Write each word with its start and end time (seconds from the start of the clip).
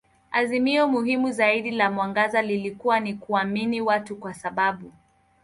Azimio 0.31 0.87
muhimu 0.87 1.31
zaidi 1.31 1.71
la 1.71 1.91
mwangaza 1.91 2.41
lilikuwa 2.41 2.99
ni 2.99 3.13
kuamini 3.13 3.81
watu 3.81 4.15
kwa 4.15 4.33
sababu. 4.33 4.91